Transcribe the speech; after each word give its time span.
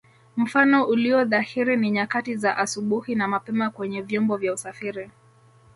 Mfano 0.37 0.85
ulio 0.87 1.25
dhahiri 1.25 1.77
ni 1.77 1.91
nyakati 1.91 2.35
za 2.35 2.57
asubuhi 2.57 3.15
na 3.15 3.27
mapema 3.27 3.69
kwenye 3.69 4.01
vyombo 4.01 4.37
vya 4.37 4.53
usafiri 4.53 5.11